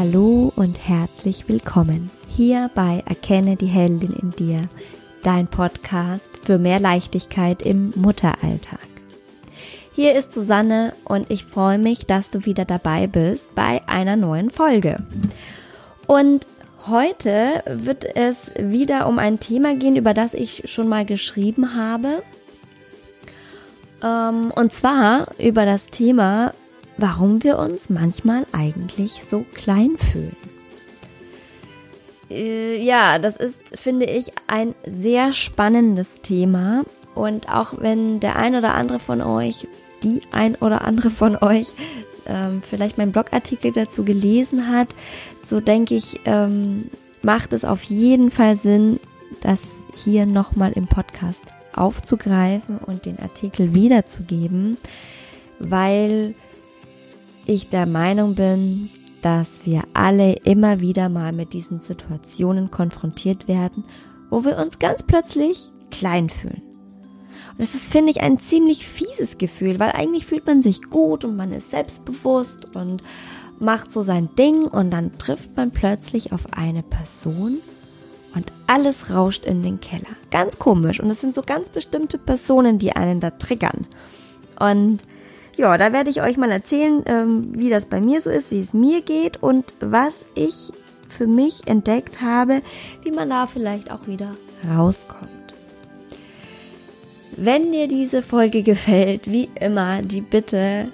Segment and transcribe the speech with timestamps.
[0.00, 4.62] Hallo und herzlich willkommen hier bei Erkenne die Heldin in dir,
[5.22, 8.80] dein Podcast für mehr Leichtigkeit im Mutteralltag.
[9.92, 14.48] Hier ist Susanne und ich freue mich, dass du wieder dabei bist bei einer neuen
[14.48, 15.04] Folge.
[16.06, 16.46] Und
[16.86, 22.22] heute wird es wieder um ein Thema gehen, über das ich schon mal geschrieben habe.
[24.02, 26.52] Ähm, und zwar über das Thema,
[27.00, 30.36] warum wir uns manchmal eigentlich so klein fühlen.
[32.30, 36.82] Äh, ja, das ist, finde ich, ein sehr spannendes Thema.
[37.14, 39.66] Und auch wenn der ein oder andere von euch,
[40.02, 41.68] die ein oder andere von euch,
[42.26, 44.88] ähm, vielleicht meinen Blogartikel dazu gelesen hat,
[45.42, 46.88] so denke ich, ähm,
[47.22, 49.00] macht es auf jeden Fall Sinn,
[49.42, 49.60] das
[49.96, 51.42] hier nochmal im Podcast
[51.74, 54.76] aufzugreifen und den Artikel wiederzugeben,
[55.58, 56.34] weil
[57.46, 58.90] ich der Meinung bin,
[59.22, 63.84] dass wir alle immer wieder mal mit diesen Situationen konfrontiert werden,
[64.30, 66.62] wo wir uns ganz plötzlich klein fühlen.
[67.50, 71.24] Und das ist, finde ich, ein ziemlich fieses Gefühl, weil eigentlich fühlt man sich gut
[71.24, 73.02] und man ist selbstbewusst und
[73.58, 77.58] macht so sein Ding und dann trifft man plötzlich auf eine Person
[78.34, 80.16] und alles rauscht in den Keller.
[80.30, 81.00] Ganz komisch.
[81.00, 83.86] Und es sind so ganz bestimmte Personen, die einen da triggern.
[84.58, 85.04] Und
[85.60, 88.60] ja, da werde ich euch mal erzählen, ähm, wie das bei mir so ist, wie
[88.60, 90.72] es mir geht und was ich
[91.08, 92.62] für mich entdeckt habe,
[93.02, 94.30] wie man da vielleicht auch wieder
[94.74, 95.28] rauskommt.
[97.36, 100.86] Wenn dir diese Folge gefällt, wie immer, die Bitte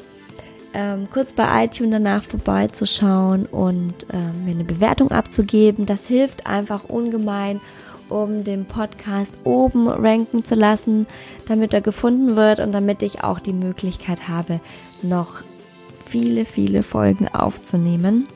[0.75, 5.87] ähm, kurz bei iTunes danach vorbeizuschauen und ähm, mir eine Bewertung abzugeben.
[5.87, 7.61] Das hilft einfach ungemein,
[8.08, 11.06] um den Podcast oben ranken zu lassen,
[11.48, 14.60] damit er gefunden wird und damit ich auch die Möglichkeit habe,
[15.02, 15.42] noch
[16.04, 18.26] viele, viele Folgen aufzunehmen.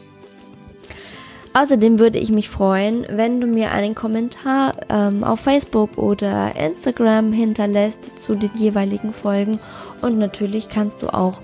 [1.53, 7.33] Außerdem würde ich mich freuen, wenn du mir einen Kommentar ähm, auf Facebook oder Instagram
[7.33, 9.59] hinterlässt zu den jeweiligen Folgen.
[10.01, 11.43] Und natürlich kannst du auch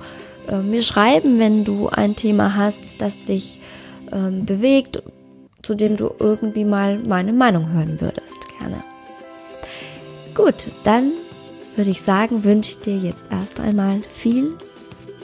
[0.48, 3.60] äh, mir schreiben, wenn du ein Thema hast, das dich
[4.12, 5.02] ähm, bewegt,
[5.66, 8.36] zu dem du irgendwie mal meine Meinung hören würdest.
[8.60, 8.84] Gerne.
[10.32, 11.10] Gut, dann
[11.74, 14.56] würde ich sagen, wünsche ich dir jetzt erst einmal viel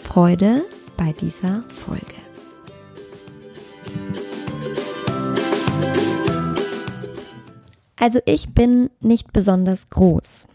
[0.03, 0.63] Freude
[0.97, 2.03] bei dieser Folge.
[7.95, 10.49] Also ich bin nicht besonders groß.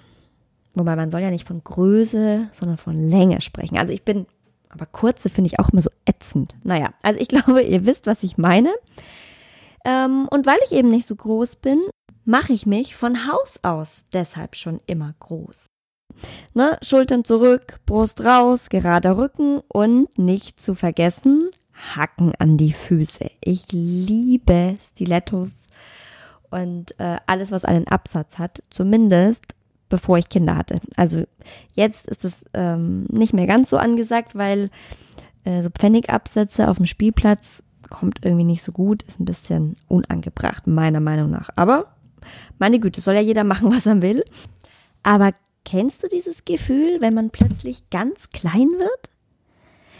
[0.73, 3.77] Wobei man soll ja nicht von Größe, sondern von Länge sprechen.
[3.77, 4.25] Also ich bin
[4.67, 6.55] aber kurze finde ich auch immer so ätzend.
[6.63, 8.73] Naja, also ich glaube, ihr wisst, was ich meine.
[9.87, 11.81] Ähm, und weil ich eben nicht so groß bin,
[12.25, 15.67] mache ich mich von Haus aus deshalb schon immer groß.
[16.53, 16.77] Ne?
[16.81, 21.49] Schultern zurück, Brust raus, gerader Rücken und nicht zu vergessen,
[21.95, 23.31] Hacken an die Füße.
[23.41, 25.51] Ich liebe Stilettos
[26.49, 28.61] und äh, alles, was einen Absatz hat.
[28.69, 29.55] Zumindest
[29.89, 30.81] bevor ich Kinder hatte.
[30.97, 31.23] Also
[31.71, 34.69] jetzt ist es ähm, nicht mehr ganz so angesagt, weil
[35.45, 40.67] äh, so Pfennigabsätze auf dem Spielplatz kommt irgendwie nicht so gut, ist ein bisschen unangebracht,
[40.67, 41.49] meiner Meinung nach.
[41.55, 41.95] Aber
[42.59, 44.23] meine Güte, soll ja jeder machen, was er will.
[45.03, 45.31] Aber
[45.65, 49.11] kennst du dieses Gefühl, wenn man plötzlich ganz klein wird?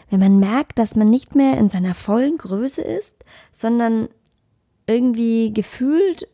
[0.10, 4.08] Wenn man merkt, dass man nicht mehr in seiner vollen Größe ist, sondern
[4.88, 6.28] irgendwie gefühlt,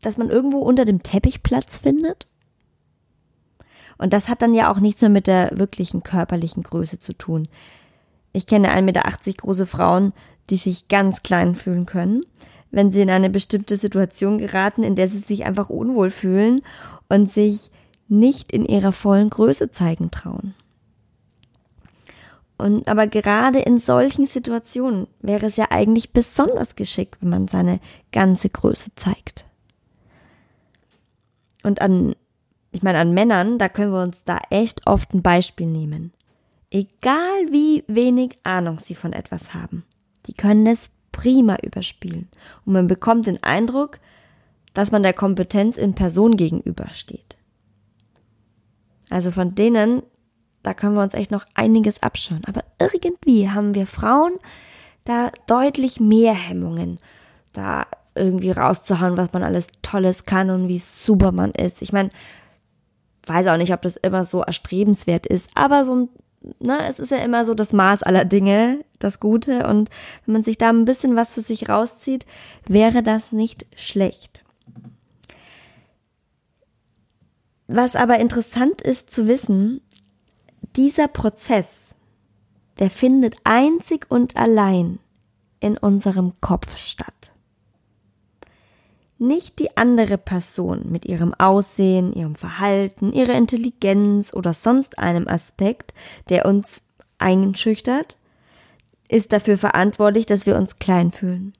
[0.00, 2.26] dass man irgendwo unter dem Teppich Platz findet?
[3.96, 7.48] Und das hat dann ja auch nichts mehr mit der wirklichen körperlichen Größe zu tun.
[8.32, 9.02] Ich kenne 1,80 Meter
[9.36, 10.12] große Frauen,
[10.50, 12.24] die sich ganz klein fühlen können,
[12.70, 16.62] wenn sie in eine bestimmte Situation geraten, in der sie sich einfach unwohl fühlen
[17.08, 17.70] und sich
[18.08, 20.54] nicht in ihrer vollen Größe zeigen trauen.
[22.56, 27.80] Und aber gerade in solchen Situationen wäre es ja eigentlich besonders geschickt, wenn man seine
[28.12, 29.44] ganze Größe zeigt.
[31.62, 32.14] Und an
[32.74, 36.12] ich meine, an Männern, da können wir uns da echt oft ein Beispiel nehmen.
[36.72, 39.84] Egal wie wenig Ahnung sie von etwas haben,
[40.26, 42.28] die können es prima überspielen.
[42.64, 44.00] Und man bekommt den Eindruck,
[44.72, 47.36] dass man der Kompetenz in Person gegenübersteht.
[49.10, 50.02] Also von denen,
[50.62, 52.42] da können wir uns echt noch einiges abschauen.
[52.46, 54.32] Aber irgendwie haben wir Frauen
[55.04, 56.98] da deutlich mehr Hemmungen,
[57.52, 61.82] da irgendwie rauszuhauen, was man alles Tolles kann und wie super man ist.
[61.82, 62.10] Ich meine,
[63.26, 66.08] weiß auch nicht, ob das immer so erstrebenswert ist, aber so ein,
[66.58, 69.90] ne, es ist ja immer so das Maß aller Dinge, das Gute und
[70.24, 72.26] wenn man sich da ein bisschen was für sich rauszieht,
[72.66, 74.42] wäre das nicht schlecht.
[77.66, 79.80] Was aber interessant ist zu wissen,
[80.76, 81.94] dieser Prozess,
[82.78, 84.98] der findet einzig und allein
[85.60, 87.33] in unserem Kopf statt.
[89.18, 95.94] Nicht die andere Person mit ihrem Aussehen, ihrem Verhalten, ihrer Intelligenz oder sonst einem Aspekt,
[96.28, 96.82] der uns
[97.18, 98.18] einschüchtert,
[99.08, 101.52] ist dafür verantwortlich, dass wir uns klein fühlen.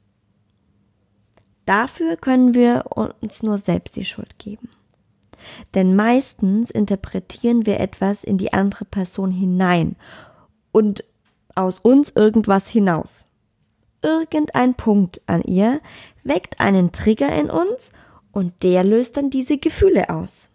[1.67, 2.85] Dafür können wir
[3.21, 4.69] uns nur selbst die Schuld geben.
[5.75, 9.97] Denn meistens interpretieren wir etwas in die andere Person hinein
[10.73, 11.05] und
[11.55, 13.24] aus uns irgendwas hinaus.
[14.05, 15.81] Irgendein Punkt an ihr
[16.25, 17.91] weckt einen Trigger in uns
[18.33, 20.51] und der löst dann diese Gefühle aus.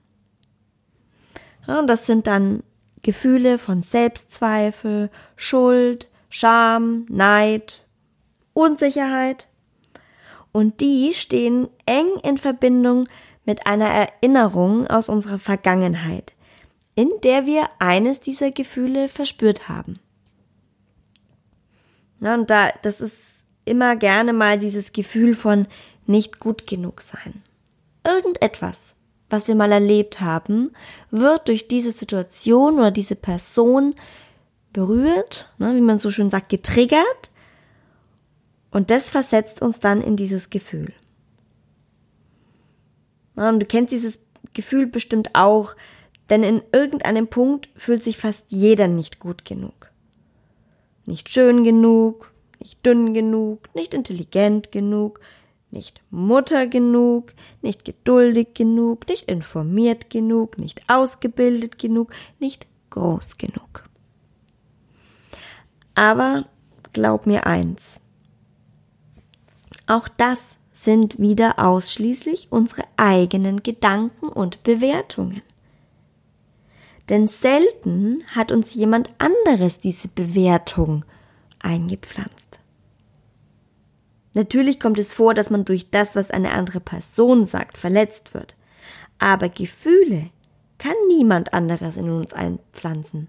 [1.68, 2.62] Ja, und das sind dann
[3.02, 7.88] Gefühle von Selbstzweifel, Schuld, Scham, Neid,
[8.54, 9.48] Unsicherheit.
[10.52, 13.08] Und die stehen eng in Verbindung
[13.46, 16.34] mit einer Erinnerung aus unserer Vergangenheit,
[16.94, 19.98] in der wir eines dieser Gefühle verspürt haben.
[22.20, 25.68] Na, und da, das ist immer gerne mal dieses Gefühl von
[26.06, 27.44] nicht gut genug sein.
[28.06, 28.96] Irgendetwas,
[29.30, 30.72] was wir mal erlebt haben,
[31.12, 33.96] wird durch diese Situation oder diese Person
[34.74, 37.32] berührt, ne, wie man so schön sagt, getriggert.
[38.72, 40.94] Und das versetzt uns dann in dieses Gefühl.
[43.36, 44.20] Und du kennst dieses
[44.54, 45.76] Gefühl bestimmt auch,
[46.30, 49.92] denn in irgendeinem Punkt fühlt sich fast jeder nicht gut genug.
[51.06, 52.29] Nicht schön genug,
[52.60, 55.20] nicht dünn genug, nicht intelligent genug,
[55.72, 63.88] nicht Mutter genug, nicht geduldig genug, nicht informiert genug, nicht ausgebildet genug, nicht groß genug.
[65.96, 66.46] Aber
[66.94, 68.00] glaub mir eins.
[69.86, 75.42] Auch das sind wieder ausschließlich unsere eigenen Gedanken und Bewertungen.
[77.10, 81.04] Denn selten hat uns jemand anderes diese Bewertung
[81.60, 82.60] eingepflanzt.
[84.34, 88.56] Natürlich kommt es vor, dass man durch das, was eine andere Person sagt, verletzt wird.
[89.18, 90.30] Aber Gefühle
[90.78, 93.28] kann niemand anderes in uns einpflanzen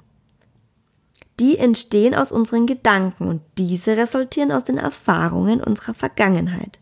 [1.41, 6.79] die entstehen aus unseren Gedanken und diese resultieren aus den Erfahrungen unserer Vergangenheit.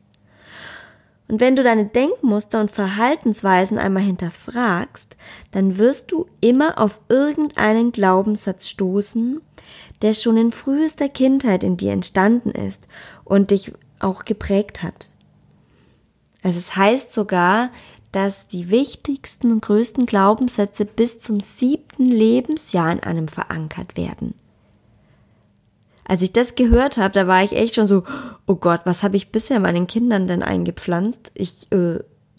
[1.28, 5.16] Und wenn du deine Denkmuster und Verhaltensweisen einmal hinterfragst,
[5.52, 9.40] dann wirst du immer auf irgendeinen Glaubenssatz stoßen,
[10.02, 12.86] der schon in frühester Kindheit in dir entstanden ist
[13.24, 15.10] und dich auch geprägt hat.
[16.42, 17.70] Also es heißt sogar,
[18.12, 24.34] dass die wichtigsten und größten Glaubenssätze bis zum siebten Lebensjahr in einem verankert werden
[26.08, 28.02] als ich das gehört habe, da war ich echt schon so,
[28.46, 31.30] oh Gott, was habe ich bisher meinen Kindern denn eingepflanzt?
[31.34, 31.98] Ich, äh,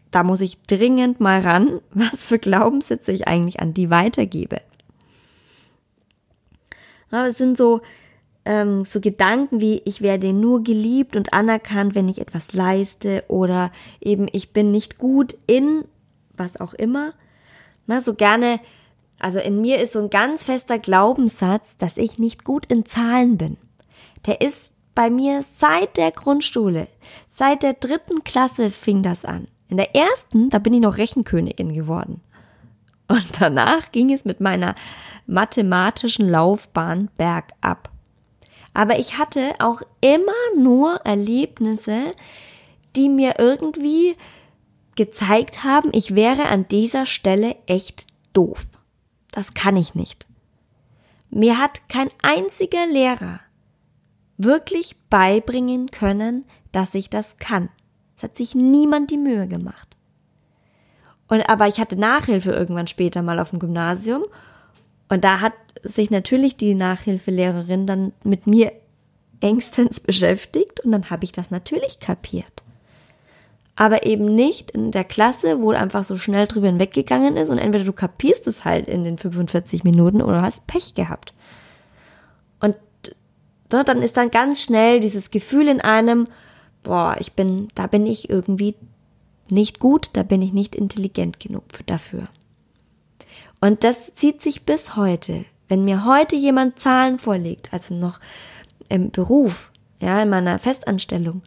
[0.10, 4.62] da muss ich dringend mal ran, was für Glaubenssätze ich eigentlich an die weitergebe.
[7.12, 7.82] Aber es sind so,
[8.46, 13.72] ähm, so Gedanken wie, ich werde nur geliebt und anerkannt, wenn ich etwas leiste oder
[14.02, 15.86] eben, ich bin nicht gut in
[16.36, 17.14] was auch immer.
[17.86, 18.60] Na, so gerne
[19.20, 23.38] also in mir ist so ein ganz fester Glaubenssatz, dass ich nicht gut in Zahlen
[23.38, 23.58] bin.
[24.26, 26.88] Der ist bei mir seit der Grundschule,
[27.28, 29.48] seit der dritten Klasse fing das an.
[29.68, 32.22] In der ersten, da bin ich noch Rechenkönigin geworden.
[33.10, 34.76] Und danach ging es mit meiner
[35.26, 37.92] mathematischen Laufbahn bergab.
[38.74, 42.14] Aber ich hatte auch immer nur Erlebnisse,
[42.96, 44.16] die mir irgendwie
[44.96, 48.68] gezeigt haben, ich wäre an dieser Stelle echt doof.
[49.32, 50.28] Das kann ich nicht.
[51.30, 53.40] Mir hat kein einziger Lehrer
[54.38, 57.70] wirklich beibringen können, dass ich das kann.
[58.18, 59.96] Es hat sich niemand die Mühe gemacht.
[61.30, 64.26] Und aber ich hatte Nachhilfe irgendwann später mal auf dem Gymnasium.
[65.08, 68.74] Und da hat sich natürlich die Nachhilfelehrerin dann mit mir
[69.40, 70.82] engstens beschäftigt.
[70.82, 72.64] Und dann habe ich das natürlich kapiert.
[73.76, 77.50] Aber eben nicht in der Klasse, wo einfach so schnell drüber hinweggegangen ist.
[77.50, 81.34] Und entweder du kapierst es halt in den 45 Minuten oder hast Pech gehabt.
[82.60, 82.76] Und
[83.70, 86.26] dann ist dann ganz schnell dieses Gefühl in einem,
[86.82, 88.76] boah, ich bin, da bin ich irgendwie
[89.52, 92.28] nicht gut, da bin ich nicht intelligent genug dafür.
[93.62, 95.46] Und das zieht sich bis heute.
[95.68, 98.20] Wenn mir heute jemand Zahlen vorlegt, also noch
[98.88, 101.44] im Beruf, ja, in meiner Festanstellung,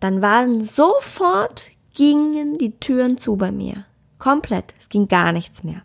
[0.00, 3.84] dann waren sofort gingen die Türen zu bei mir.
[4.18, 4.72] Komplett.
[4.78, 5.82] Es ging gar nichts mehr.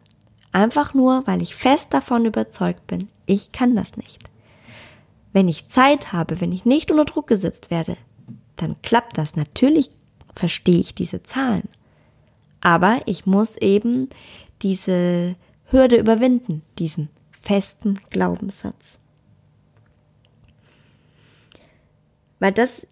[0.52, 4.30] Einfach nur, weil ich fest davon überzeugt bin, ich kann das nicht.
[5.34, 7.98] Wenn ich Zeit habe, wenn ich nicht unter Druck gesetzt werde,
[8.56, 9.36] dann klappt das.
[9.36, 9.92] Natürlich
[10.38, 11.68] verstehe ich diese Zahlen.
[12.62, 14.10] Aber ich muss eben
[14.62, 15.36] diese
[15.70, 19.00] Hürde überwinden, diesen festen Glaubenssatz.
[22.40, 22.86] Weil das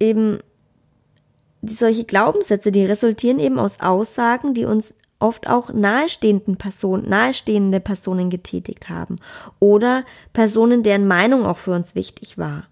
[0.00, 0.38] eben
[1.62, 8.30] solche Glaubenssätze, die resultieren eben aus Aussagen, die uns oft auch nahestehenden Personen, nahestehende Personen
[8.30, 9.16] getätigt haben
[9.58, 12.64] oder Personen, deren Meinung auch für uns wichtig war.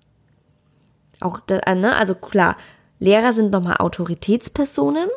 [1.21, 2.57] Auch, ne, also klar,
[3.05, 5.09] Lehrer sind nochmal Autoritätspersonen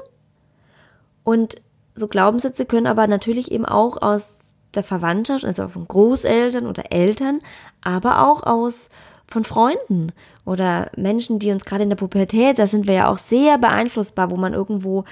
[1.24, 1.56] und
[1.96, 4.40] so Glaubenssätze können aber natürlich eben auch aus
[4.76, 7.40] der Verwandtschaft, also von Großeltern oder Eltern,
[7.82, 8.90] aber auch aus
[9.26, 10.12] von Freunden
[10.46, 14.32] oder Menschen, die uns gerade in der Pubertät, da sind wir ja auch sehr beeinflussbar,
[14.32, 15.06] wo man irgendwo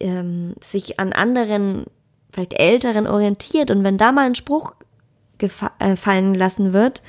[0.00, 1.84] ähm, sich an anderen,
[2.32, 4.72] vielleicht Älteren orientiert und wenn da mal ein Spruch
[5.38, 7.02] äh, fallen lassen wird,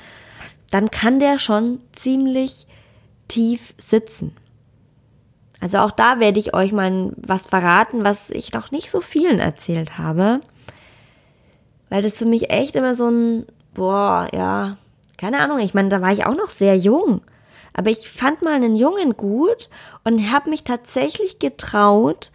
[0.70, 2.68] dann kann der schon ziemlich
[3.26, 4.36] tief sitzen.
[5.60, 9.40] Also auch da werde ich euch mal was verraten, was ich noch nicht so vielen
[9.40, 10.40] erzählt habe.
[11.90, 14.78] Weil das für mich echt immer so ein, boah, ja,
[15.18, 17.20] keine Ahnung, ich meine, da war ich auch noch sehr jung.
[17.74, 19.68] Aber ich fand mal einen Jungen gut
[20.02, 22.30] und habe mich tatsächlich getraut,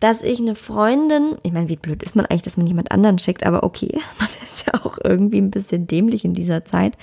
[0.00, 3.18] dass ich eine Freundin, ich meine, wie blöd ist man eigentlich, dass man jemand anderen
[3.18, 6.96] schickt, aber okay, man ist ja auch irgendwie ein bisschen dämlich in dieser Zeit.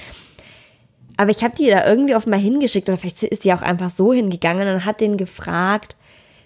[1.22, 4.12] Aber ich habe die da irgendwie mal hingeschickt oder vielleicht ist die auch einfach so
[4.12, 5.96] hingegangen und hat den gefragt,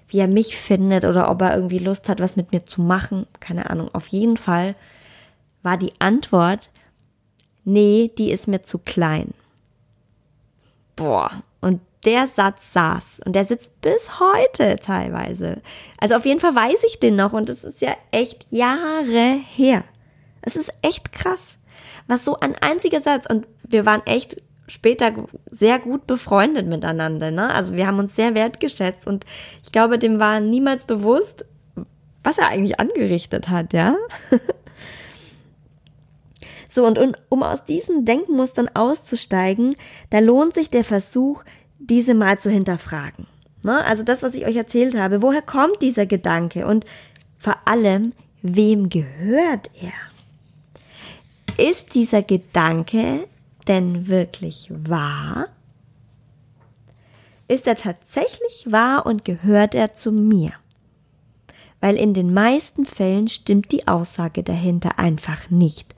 [0.09, 3.25] wie er mich findet oder ob er irgendwie Lust hat, was mit mir zu machen.
[3.39, 3.87] Keine Ahnung.
[3.93, 4.75] Auf jeden Fall
[5.63, 6.71] war die Antwort,
[7.63, 9.33] nee, die ist mir zu klein.
[10.97, 15.61] Boah, und der Satz saß und der sitzt bis heute teilweise.
[15.99, 19.85] Also auf jeden Fall weiß ich den noch und es ist ja echt Jahre her.
[20.41, 21.55] Es ist echt krass.
[22.07, 25.13] Was so ein einziger Satz und wir waren echt später
[25.49, 27.53] sehr gut befreundet miteinander, ne?
[27.53, 29.25] Also wir haben uns sehr wertgeschätzt und
[29.63, 31.45] ich glaube, dem war niemals bewusst,
[32.23, 33.95] was er eigentlich angerichtet hat, ja?
[36.75, 39.77] So, und, und um aus diesen Denkmustern auszusteigen,
[40.09, 41.45] da lohnt sich der Versuch,
[41.79, 43.27] diese mal zu hinterfragen.
[43.63, 43.81] Ne?
[43.85, 46.85] Also das, was ich euch erzählt habe, woher kommt dieser Gedanke und
[47.37, 49.93] vor allem, wem gehört er?
[51.65, 53.25] Ist dieser Gedanke
[53.67, 55.47] denn wirklich wahr?
[57.47, 60.51] Ist er tatsächlich wahr und gehört er zu mir?
[61.79, 65.93] Weil in den meisten Fällen stimmt die Aussage dahinter einfach nicht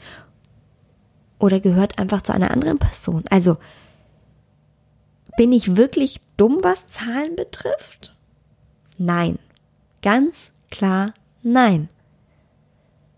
[1.40, 3.24] oder gehört einfach zu einer anderen Person.
[3.30, 3.58] Also
[5.38, 8.16] bin ich wirklich dumm, was Zahlen betrifft?
[8.98, 9.40] Nein.
[10.02, 11.90] Ganz klar nein.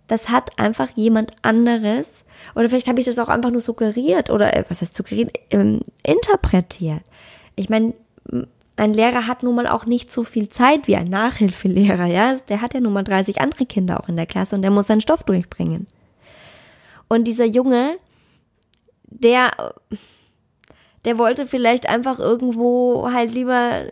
[0.10, 2.26] Das hat einfach jemand anderes,
[2.56, 5.82] oder vielleicht habe ich das auch einfach nur suggeriert oder äh, was heißt suggeriert, ähm,
[6.04, 7.04] interpretiert.
[7.56, 7.94] Ich meine,
[8.76, 12.36] ein Lehrer hat nun mal auch nicht so viel Zeit wie ein Nachhilfelehrer, ja.
[12.48, 14.88] Der hat ja nun mal 30 andere Kinder auch in der Klasse und der muss
[14.88, 15.86] seinen Stoff durchbringen.
[17.08, 17.98] Und dieser Junge,
[19.04, 19.52] der,
[21.06, 23.84] der wollte vielleicht einfach irgendwo halt lieber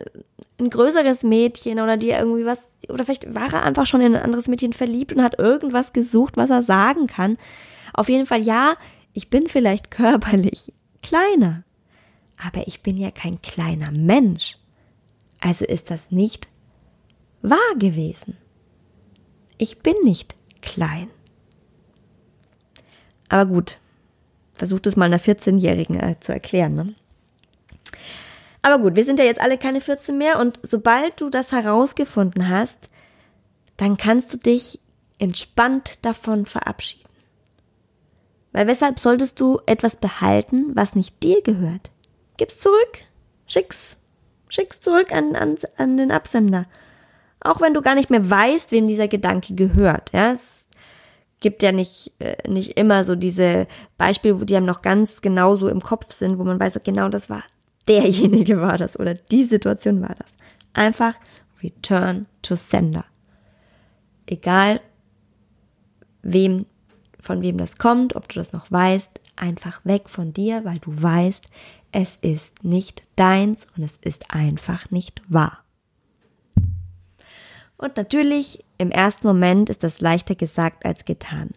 [0.58, 4.22] ein größeres Mädchen oder die irgendwie was, oder vielleicht war er einfach schon in ein
[4.22, 7.38] anderes Mädchen verliebt und hat irgendwas gesucht, was er sagen kann.
[7.94, 8.74] Auf jeden Fall, ja,
[9.12, 10.72] ich bin vielleicht körperlich
[11.02, 11.64] kleiner,
[12.44, 14.56] aber ich bin ja kein kleiner Mensch.
[15.40, 16.48] Also ist das nicht
[17.42, 18.36] wahr gewesen.
[19.56, 21.08] Ich bin nicht klein.
[23.28, 23.78] Aber gut,
[24.52, 26.74] versucht es mal einer 14-Jährigen äh, zu erklären.
[26.74, 26.94] Ne?
[28.68, 32.50] Aber gut, wir sind ja jetzt alle keine 14 mehr und sobald du das herausgefunden
[32.50, 32.90] hast,
[33.78, 34.78] dann kannst du dich
[35.18, 37.08] entspannt davon verabschieden.
[38.52, 41.90] Weil weshalb solltest du etwas behalten, was nicht dir gehört?
[42.36, 43.04] Gib's zurück,
[43.46, 43.96] schick's,
[44.50, 46.66] schick's zurück an, an, an den Absender.
[47.40, 50.12] Auch wenn du gar nicht mehr weißt, wem dieser Gedanke gehört.
[50.12, 50.66] Ja, es
[51.40, 55.56] gibt ja nicht, äh, nicht immer so diese Beispiele, wo die einem noch ganz genau
[55.56, 57.44] so im Kopf sind, wo man weiß, genau das war
[57.88, 60.36] derjenige war das oder die Situation war das.
[60.72, 61.14] Einfach
[61.62, 63.04] return to sender.
[64.26, 64.80] Egal,
[66.22, 66.66] wem,
[67.20, 71.02] von wem das kommt, ob du das noch weißt, einfach weg von dir, weil du
[71.02, 71.46] weißt,
[71.92, 75.64] es ist nicht deins und es ist einfach nicht wahr.
[77.76, 81.50] Und natürlich, im ersten Moment ist das leichter gesagt als getan.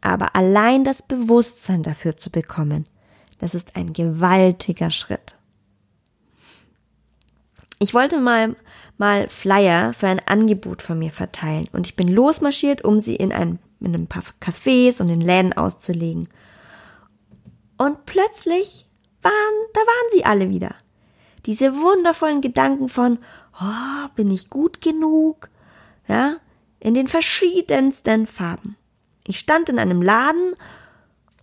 [0.00, 2.88] Aber allein das Bewusstsein dafür zu bekommen,
[3.38, 5.36] das ist ein gewaltiger Schritt.
[7.78, 8.56] Ich wollte mal,
[8.96, 13.32] mal Flyer für ein Angebot von mir verteilen und ich bin losmarschiert, um sie in
[13.32, 16.28] ein, in ein paar Cafés und in Läden auszulegen.
[17.76, 18.86] Und plötzlich
[19.22, 19.32] waren,
[19.74, 20.74] da waren sie alle wieder.
[21.44, 23.18] Diese wundervollen Gedanken von,
[23.60, 25.50] oh, bin ich gut genug?
[26.08, 26.36] ja,
[26.80, 28.76] in den verschiedensten Farben.
[29.26, 30.54] Ich stand in einem Laden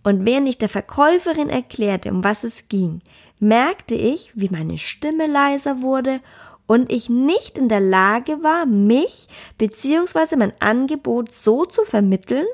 [0.06, 3.00] Und während ich der Verkäuferin erklärte, um was es ging,
[3.38, 6.20] merkte ich, wie meine Stimme leiser wurde
[6.66, 10.36] und ich nicht in der Lage war, mich bzw.
[10.36, 12.46] mein Angebot so zu vermitteln,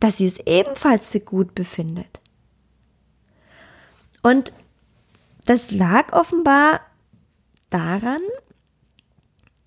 [0.00, 2.20] dass sie es ebenfalls für gut befindet.
[4.22, 4.52] Und
[5.44, 6.80] das lag offenbar
[7.70, 8.20] daran,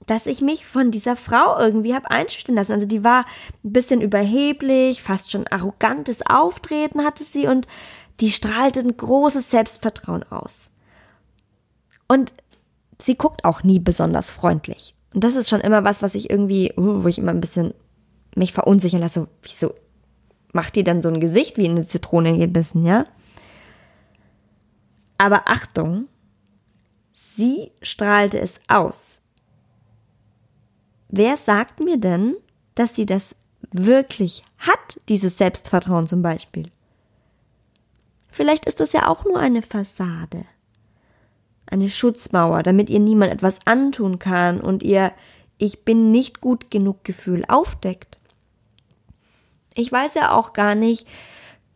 [0.07, 2.71] dass ich mich von dieser Frau irgendwie habe einschüchtern lassen.
[2.71, 3.25] Also die war
[3.63, 7.67] ein bisschen überheblich, fast schon arrogantes Auftreten hatte sie und
[8.19, 10.69] die strahlte ein großes Selbstvertrauen aus.
[12.07, 12.33] Und
[13.01, 14.95] sie guckt auch nie besonders freundlich.
[15.13, 17.73] Und das ist schon immer was, was ich irgendwie, uh, wo ich immer ein bisschen
[18.35, 19.27] mich verunsichern lasse.
[19.43, 19.73] Wieso
[20.53, 23.03] macht die dann so ein Gesicht wie eine Zitrone gebissen, ja?
[25.17, 26.07] Aber Achtung,
[27.13, 29.21] sie strahlte es aus.
[31.09, 32.35] Wer sagt mir denn,
[32.75, 33.35] dass sie das
[33.71, 36.69] wirklich hat, dieses Selbstvertrauen zum Beispiel?
[38.37, 40.45] Vielleicht ist das ja auch nur eine Fassade,
[41.65, 45.11] eine Schutzmauer, damit ihr niemand etwas antun kann und ihr
[45.57, 48.19] ich bin nicht gut genug Gefühl aufdeckt.
[49.73, 51.07] Ich weiß ja auch gar nicht,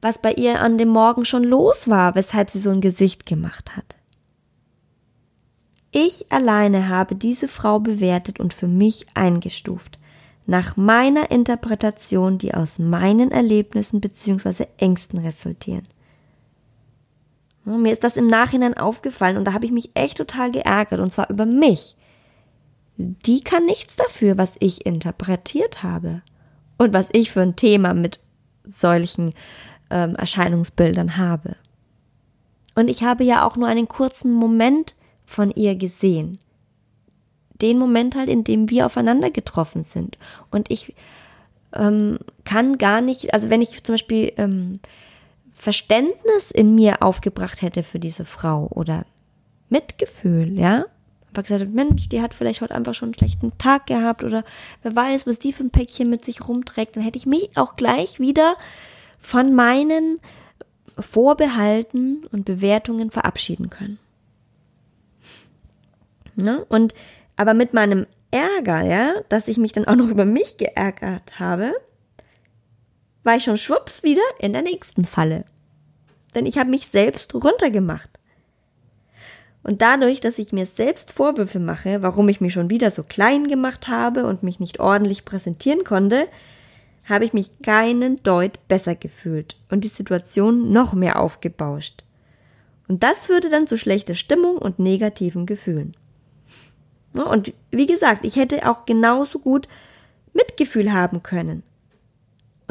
[0.02, 3.76] was bei ihr an dem Morgen schon los war, weshalb sie so ein Gesicht gemacht
[3.76, 3.98] hat.
[5.90, 9.98] Ich alleine habe diese Frau bewertet und für mich eingestuft,
[10.46, 14.68] nach meiner Interpretation, die aus meinen Erlebnissen bzw.
[14.78, 15.88] Ängsten resultieren.
[17.64, 21.12] Mir ist das im Nachhinein aufgefallen und da habe ich mich echt total geärgert und
[21.12, 21.96] zwar über mich.
[22.98, 26.22] Die kann nichts dafür, was ich interpretiert habe
[26.78, 28.20] und was ich für ein Thema mit
[28.64, 29.34] solchen
[29.90, 31.56] ähm, Erscheinungsbildern habe.
[32.76, 36.40] Und ich habe ja auch nur einen kurzen Moment von ihr gesehen.
[37.62, 40.18] Den Moment halt, in dem wir aufeinander getroffen sind.
[40.50, 40.96] Und ich
[41.74, 44.80] ähm, kann gar nicht, also wenn ich zum Beispiel ähm,
[45.62, 49.06] Verständnis in mir aufgebracht hätte für diese Frau oder
[49.70, 50.86] Mitgefühl, ja,
[51.28, 54.44] einfach gesagt, Mensch, die hat vielleicht heute einfach schon einen schlechten Tag gehabt oder
[54.82, 57.76] wer weiß, was die für ein Päckchen mit sich rumträgt, dann hätte ich mich auch
[57.76, 58.56] gleich wieder
[59.20, 60.20] von meinen
[60.98, 64.00] Vorbehalten und Bewertungen verabschieden können.
[66.38, 66.66] Ne?
[66.70, 66.96] Und
[67.36, 71.76] aber mit meinem Ärger, ja, dass ich mich dann auch noch über mich geärgert habe,
[73.24, 75.46] war ich schon schwupps wieder in der nächsten Falle.
[76.34, 78.10] Denn ich habe mich selbst runtergemacht.
[79.64, 83.48] Und dadurch, dass ich mir selbst Vorwürfe mache, warum ich mich schon wieder so klein
[83.48, 86.28] gemacht habe und mich nicht ordentlich präsentieren konnte,
[87.08, 92.04] habe ich mich keinen Deut besser gefühlt und die Situation noch mehr aufgebauscht.
[92.88, 95.96] Und das führte dann zu schlechter Stimmung und negativen Gefühlen.
[97.14, 99.68] Und wie gesagt, ich hätte auch genauso gut
[100.34, 101.64] Mitgefühl haben können.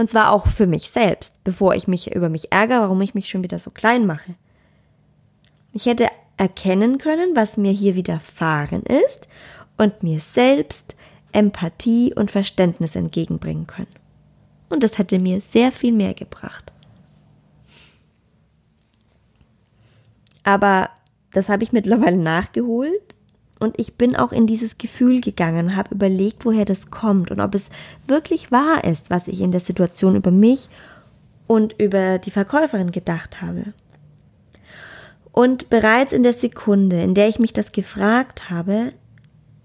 [0.00, 3.28] Und zwar auch für mich selbst, bevor ich mich über mich ärgere, warum ich mich
[3.28, 4.34] schon wieder so klein mache.
[5.74, 6.06] Ich hätte
[6.38, 9.28] erkennen können, was mir hier widerfahren ist
[9.76, 10.96] und mir selbst
[11.32, 13.94] Empathie und Verständnis entgegenbringen können
[14.70, 16.72] und das hätte mir sehr viel mehr gebracht.
[20.44, 20.88] Aber
[21.32, 23.16] das habe ich mittlerweile nachgeholt
[23.60, 27.40] und ich bin auch in dieses Gefühl gegangen und habe überlegt, woher das kommt und
[27.40, 27.68] ob es
[28.08, 30.70] wirklich wahr ist, was ich in der Situation über mich
[31.46, 33.74] und über die Verkäuferin gedacht habe.
[35.32, 38.92] Und bereits in der Sekunde, in der ich mich das gefragt habe,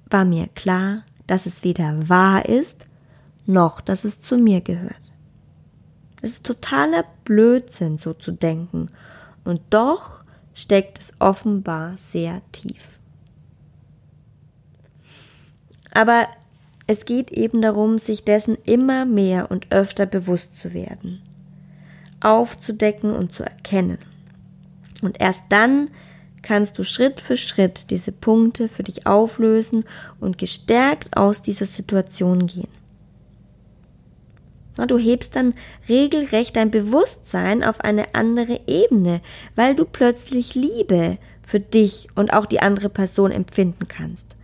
[0.10, 2.86] war mir klar, dass es weder wahr ist,
[3.46, 4.94] noch dass es zu mir gehört.
[6.22, 8.88] Es ist totaler Blödsinn, so zu denken.
[9.44, 12.95] Und doch steckt es offenbar sehr tief.
[15.96, 16.28] Aber
[16.88, 21.22] es geht eben darum, sich dessen immer mehr und öfter bewusst zu werden,
[22.20, 23.98] aufzudecken und zu erkennen.
[25.02, 25.90] Und erst dann
[26.42, 29.86] kannst du Schritt für Schritt diese Punkte für dich auflösen
[30.20, 32.68] und gestärkt aus dieser Situation gehen.
[34.76, 35.54] Du hebst dann
[35.88, 39.22] regelrecht dein Bewusstsein auf eine andere Ebene,
[39.56, 44.35] weil du plötzlich Liebe für dich und auch die andere Person empfinden kannst.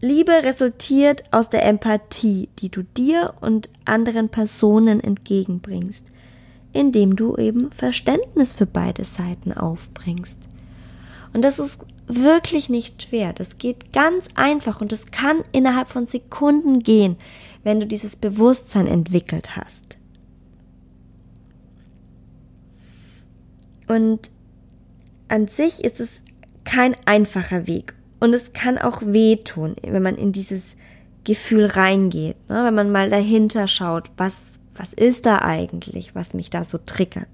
[0.00, 6.04] Liebe resultiert aus der Empathie, die du dir und anderen Personen entgegenbringst,
[6.72, 10.48] indem du eben Verständnis für beide Seiten aufbringst.
[11.32, 13.32] Und das ist wirklich nicht schwer.
[13.32, 17.16] Das geht ganz einfach und es kann innerhalb von Sekunden gehen,
[17.62, 19.96] wenn du dieses Bewusstsein entwickelt hast.
[23.88, 24.30] Und
[25.28, 26.20] an sich ist es
[26.64, 27.94] kein einfacher Weg.
[28.20, 30.76] Und es kann auch wehtun, wenn man in dieses
[31.24, 32.36] Gefühl reingeht.
[32.48, 32.64] Ne?
[32.64, 37.28] Wenn man mal dahinter schaut, was was ist da eigentlich, was mich da so triggert.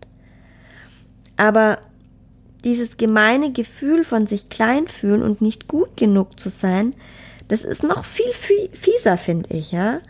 [1.36, 1.78] Aber
[2.64, 6.94] dieses gemeine Gefühl von sich klein fühlen und nicht gut genug zu sein,
[7.48, 10.00] das ist noch viel fieser, finde ich, ja.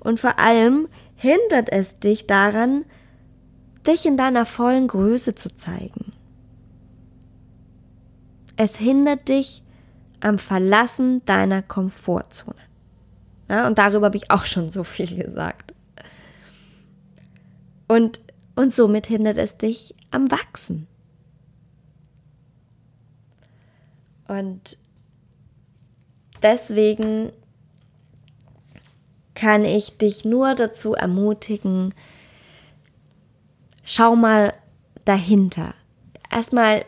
[0.00, 2.84] Und vor allem hindert es dich daran,
[3.86, 6.12] dich in deiner vollen Größe zu zeigen.
[8.56, 9.62] Es hindert dich
[10.20, 12.56] am Verlassen deiner Komfortzone.
[13.48, 15.74] Ja, und darüber habe ich auch schon so viel gesagt.
[17.88, 18.20] Und,
[18.54, 20.86] und somit hindert es dich am Wachsen.
[24.28, 24.78] Und
[26.40, 27.32] deswegen
[29.34, 31.94] kann ich dich nur dazu ermutigen,
[33.82, 34.52] schau mal
[35.04, 35.74] dahinter.
[36.30, 36.84] Erstmal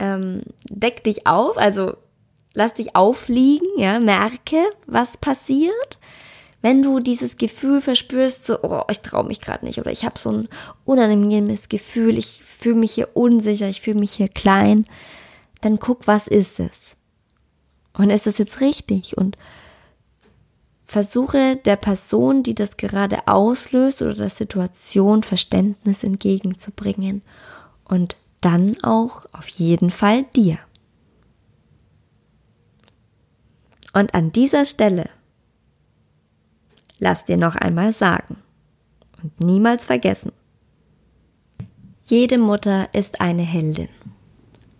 [0.00, 1.94] ähm, deck dich auf, also
[2.54, 5.98] lass dich aufliegen, ja, merke, was passiert.
[6.62, 10.18] Wenn du dieses Gefühl verspürst, so, oh, ich traue mich gerade nicht oder ich habe
[10.18, 10.48] so ein
[10.84, 14.84] unangenehmes Gefühl, ich fühle mich hier unsicher, ich fühle mich hier klein,
[15.62, 16.96] dann guck, was ist es?
[17.96, 19.16] Und ist es jetzt richtig?
[19.16, 19.38] Und
[20.86, 27.22] versuche der Person, die das gerade auslöst oder der Situation Verständnis entgegenzubringen
[27.84, 30.58] und dann auch auf jeden Fall dir.
[33.92, 35.10] Und an dieser Stelle
[36.98, 38.36] lass dir noch einmal sagen
[39.22, 40.32] und niemals vergessen,
[42.04, 43.88] jede Mutter ist eine Heldin,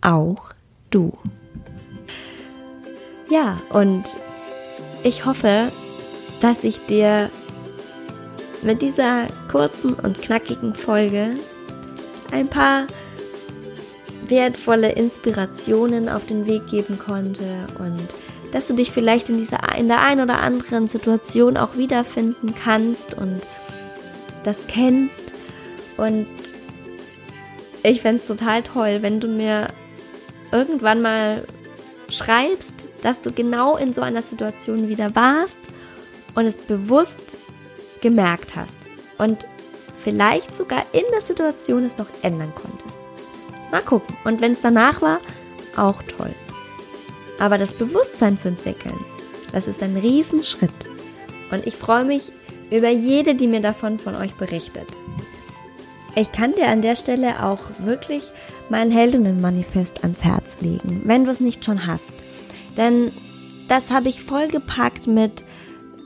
[0.00, 0.52] auch
[0.90, 1.16] du.
[3.30, 4.04] Ja, und
[5.04, 5.70] ich hoffe,
[6.40, 7.30] dass ich dir
[8.62, 11.36] mit dieser kurzen und knackigen Folge
[12.32, 12.86] ein paar
[14.30, 17.44] wertvolle Inspirationen auf den Weg geben konnte
[17.78, 18.08] und
[18.52, 23.14] dass du dich vielleicht in dieser in der ein oder anderen Situation auch wiederfinden kannst
[23.14, 23.40] und
[24.44, 25.32] das kennst
[25.96, 26.26] und
[27.82, 29.68] ich fände es total toll, wenn du mir
[30.52, 31.44] irgendwann mal
[32.08, 35.58] schreibst, dass du genau in so einer Situation wieder warst
[36.34, 37.36] und es bewusst
[38.00, 38.74] gemerkt hast
[39.18, 39.46] und
[40.02, 42.79] vielleicht sogar in der Situation es noch ändern konntest.
[43.70, 44.16] Mal gucken.
[44.24, 45.20] Und wenn es danach war,
[45.76, 46.34] auch toll.
[47.38, 48.98] Aber das Bewusstsein zu entwickeln,
[49.52, 50.70] das ist ein Riesenschritt.
[51.50, 52.32] Und ich freue mich
[52.70, 54.86] über jede, die mir davon von euch berichtet.
[56.14, 58.24] Ich kann dir an der Stelle auch wirklich
[58.68, 62.10] mein Heldinnenmanifest ans Herz legen, wenn du es nicht schon hast.
[62.76, 63.12] Denn
[63.68, 65.44] das habe ich vollgepackt mit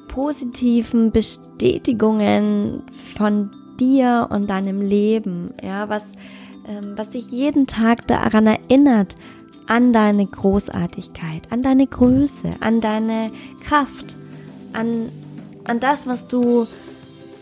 [0.09, 2.83] positiven Bestätigungen
[3.16, 3.50] von
[3.81, 6.12] dir und deinem Leben, ja, was,
[6.96, 9.16] was dich jeden Tag daran erinnert,
[9.66, 13.31] an deine Großartigkeit, an deine Größe, an deine
[13.64, 14.16] Kraft,
[14.72, 15.11] an,
[15.64, 16.66] an das, was du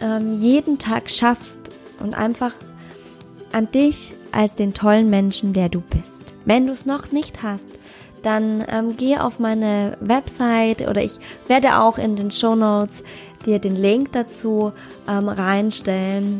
[0.00, 1.60] ähm, jeden Tag schaffst
[2.00, 2.54] und einfach
[3.52, 6.34] an dich als den tollen Menschen, der du bist.
[6.44, 7.66] Wenn du es noch nicht hast,
[8.22, 13.02] dann ähm, geh auf meine Website oder ich werde auch in den Show Notes
[13.44, 14.72] dir den Link dazu
[15.08, 16.38] ähm, reinstellen.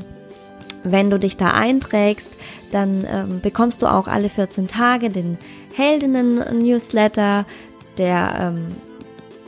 [0.85, 2.33] Wenn du dich da einträgst,
[2.71, 5.39] dann ähm, bekommst du auch alle 14 Tage den
[5.75, 7.47] Heldinnen-Newsletter,
[7.99, 8.69] der, ähm,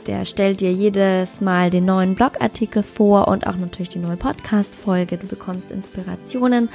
[0.07, 5.17] der stellt dir jedes Mal den neuen Blogartikel vor und auch natürlich die neue Podcast-Folge.
[5.17, 6.69] Du bekommst Inspirationen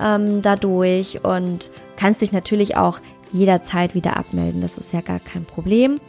[0.00, 3.00] ähm, dadurch und kannst dich natürlich auch
[3.32, 4.60] jederzeit wieder abmelden.
[4.60, 6.00] Das ist ja gar kein Problem.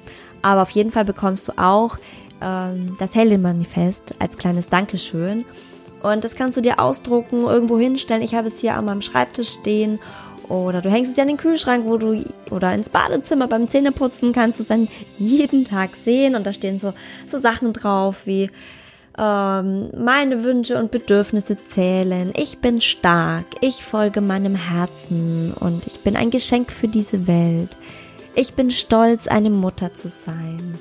[0.41, 1.97] Aber auf jeden Fall bekommst du auch
[2.41, 5.45] ähm, das Heldin-Manifest als kleines Dankeschön.
[6.01, 8.23] Und das kannst du dir ausdrucken, irgendwo hinstellen.
[8.23, 9.99] Ich habe es hier an meinem Schreibtisch stehen.
[10.47, 14.33] Oder du hängst es ja in den Kühlschrank, wo du oder ins Badezimmer beim Zähneputzen
[14.33, 14.87] kannst du es dann
[15.19, 16.35] jeden Tag sehen.
[16.35, 16.93] Und da stehen so,
[17.27, 18.49] so Sachen drauf wie
[19.19, 22.31] ähm, meine Wünsche und Bedürfnisse zählen.
[22.35, 27.77] Ich bin stark, ich folge meinem Herzen und ich bin ein Geschenk für diese Welt.
[28.35, 30.79] Ich bin stolz, eine Mutter zu sein.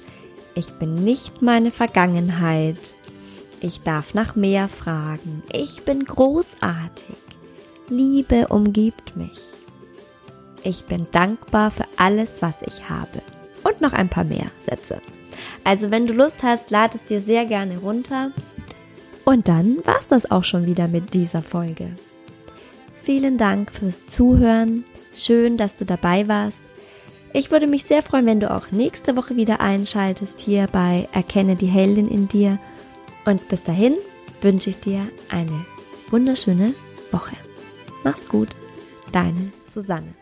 [0.54, 2.94] Ich bin nicht meine Vergangenheit.
[3.60, 5.42] Ich darf nach mehr fragen.
[5.52, 7.16] Ich bin großartig.
[7.88, 9.40] Liebe umgibt mich.
[10.62, 13.22] Ich bin dankbar für alles, was ich habe.
[13.64, 15.00] Und noch ein paar mehr Sätze.
[15.64, 18.30] Also wenn du Lust hast, lad es dir sehr gerne runter.
[19.24, 21.92] Und dann war's das auch schon wieder mit dieser Folge.
[23.02, 24.84] Vielen Dank fürs Zuhören.
[25.16, 26.60] Schön, dass du dabei warst.
[27.32, 31.56] Ich würde mich sehr freuen, wenn du auch nächste Woche wieder einschaltest hier bei Erkenne
[31.56, 32.58] die Heldin in dir.
[33.28, 33.94] Und bis dahin
[34.40, 35.66] wünsche ich dir eine
[36.08, 36.72] wunderschöne
[37.10, 37.36] Woche.
[38.02, 38.48] Mach's gut,
[39.12, 40.14] deine Susanne.